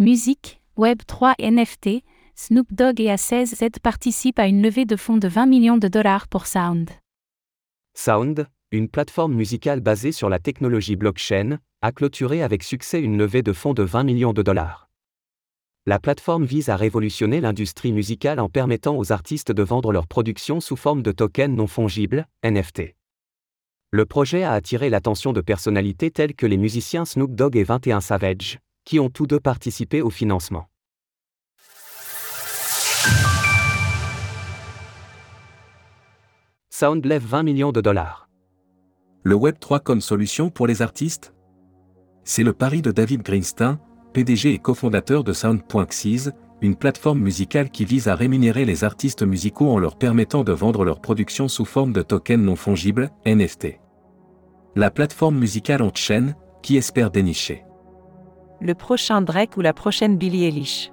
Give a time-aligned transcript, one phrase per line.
[0.00, 2.04] Musique, Web3 et NFT,
[2.36, 6.28] Snoop Dogg et A16Z participent à une levée de fonds de 20 millions de dollars
[6.28, 6.88] pour Sound.
[7.94, 13.42] Sound, une plateforme musicale basée sur la technologie blockchain, a clôturé avec succès une levée
[13.42, 14.88] de fonds de 20 millions de dollars.
[15.84, 20.60] La plateforme vise à révolutionner l'industrie musicale en permettant aux artistes de vendre leurs productions
[20.60, 22.94] sous forme de tokens non fongibles, NFT.
[23.90, 28.00] Le projet a attiré l'attention de personnalités telles que les musiciens Snoop Dogg et 21
[28.00, 30.64] Savage, qui ont tous deux participé au financement.
[36.70, 38.30] Sound lève 20 millions de dollars.
[39.24, 41.34] Le Web3 comme solution pour les artistes?
[42.24, 43.78] C'est le pari de David Greenstein,
[44.14, 49.70] PDG et cofondateur de Sound.xyz, une plateforme musicale qui vise à rémunérer les artistes musicaux
[49.70, 53.80] en leur permettant de vendre leurs productions sous forme de tokens non fongibles, NFT.
[54.76, 57.67] La plateforme musicale en chaîne, qui espère dénicher
[58.60, 60.90] le prochain Drake ou la prochaine Billie Eilish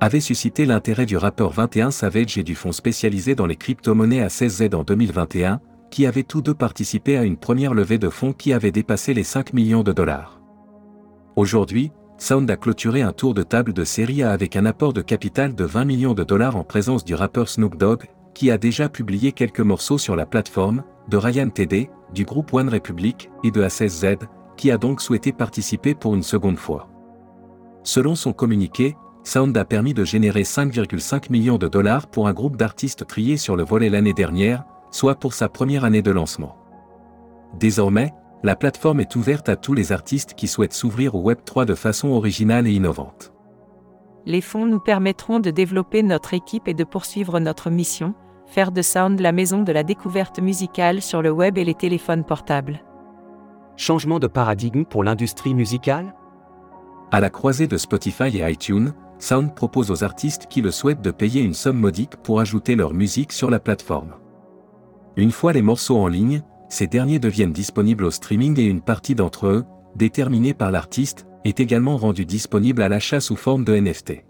[0.00, 4.26] avait suscité l'intérêt du rappeur 21 Savage et du fonds spécialisé dans les crypto-monnaies à
[4.26, 8.52] 16Z en 2021, qui avaient tous deux participé à une première levée de fonds qui
[8.52, 10.42] avait dépassé les 5 millions de dollars.
[11.36, 15.00] Aujourd'hui, Sound a clôturé un tour de table de série A avec un apport de
[15.00, 18.90] capital de 20 millions de dollars en présence du rappeur Snoop Dogg, qui a déjà
[18.90, 23.62] publié quelques morceaux sur la plateforme, de Ryan TD, du groupe One Republic et de
[23.62, 24.18] A16Z,
[24.56, 26.88] qui a donc souhaité participer pour une seconde fois.
[27.82, 32.56] Selon son communiqué, Sound a permis de générer 5,5 millions de dollars pour un groupe
[32.56, 36.56] d'artistes triés sur le volet l'année dernière, soit pour sa première année de lancement.
[37.58, 41.74] Désormais, la plateforme est ouverte à tous les artistes qui souhaitent s'ouvrir au Web3 de
[41.74, 43.32] façon originale et innovante.
[44.26, 48.14] Les fonds nous permettront de développer notre équipe et de poursuivre notre mission,
[48.46, 52.24] faire de Sound la maison de la découverte musicale sur le web et les téléphones
[52.24, 52.80] portables.
[53.76, 56.14] Changement de paradigme pour l'industrie musicale?
[57.10, 61.10] À la croisée de Spotify et iTunes, Sound propose aux artistes qui le souhaitent de
[61.10, 64.14] payer une somme modique pour ajouter leur musique sur la plateforme.
[65.16, 69.16] Une fois les morceaux en ligne, ces derniers deviennent disponibles au streaming et une partie
[69.16, 69.64] d'entre eux,
[69.96, 74.24] déterminée par l'artiste, est également rendue disponible à l'achat sous forme de NFT.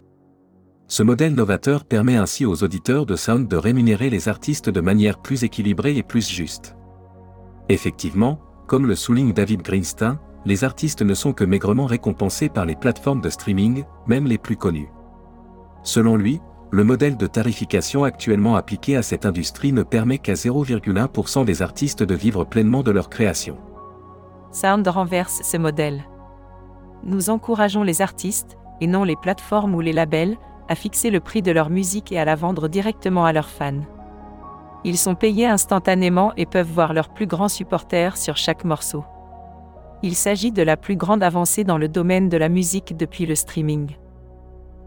[0.87, 5.21] Ce modèle novateur permet ainsi aux auditeurs de Sound de rémunérer les artistes de manière
[5.21, 6.75] plus équilibrée et plus juste.
[7.69, 12.75] Effectivement, comme le souligne David Greenstein, les artistes ne sont que maigrement récompensés par les
[12.75, 14.91] plateformes de streaming, même les plus connues.
[15.83, 16.39] Selon lui,
[16.71, 22.03] le modèle de tarification actuellement appliqué à cette industrie ne permet qu'à 0,1% des artistes
[22.03, 23.57] de vivre pleinement de leur création.
[24.51, 26.03] Sound renverse ce modèle.
[27.03, 30.37] Nous encourageons les artistes, et non les plateformes ou les labels,
[30.67, 33.81] à fixer le prix de leur musique et à la vendre directement à leurs fans.
[34.85, 39.03] Ils sont payés instantanément et peuvent voir leurs plus grands supporters sur chaque morceau.
[40.03, 43.33] Il s'agit de la plus grande avancée dans le domaine de la musique depuis le
[43.33, 43.95] streaming.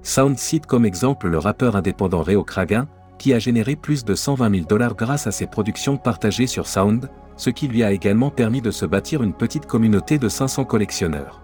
[0.02, 2.86] Sound cite comme exemple le rappeur indépendant Reo Kragan,
[3.18, 7.10] qui a généré plus de 120 000 dollars grâce à ses productions partagées sur Sound,
[7.36, 11.42] ce qui lui a également permis de se bâtir une petite communauté de 500 collectionneurs.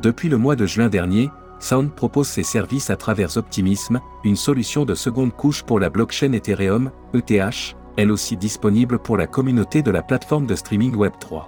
[0.00, 1.28] Depuis le mois de juin dernier,
[1.62, 6.32] Sound propose ses services à travers Optimism, une solution de seconde couche pour la blockchain
[6.32, 11.44] Ethereum, ETH, elle aussi disponible pour la communauté de la plateforme de streaming Web3.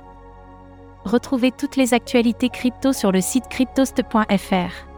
[1.05, 4.95] Retrouvez toutes les actualités crypto sur le site cryptost.fr.